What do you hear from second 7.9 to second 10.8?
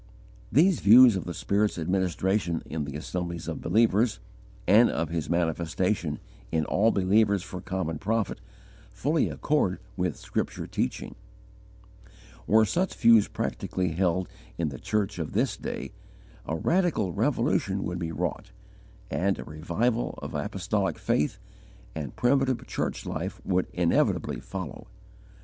profit, fully accord with scripture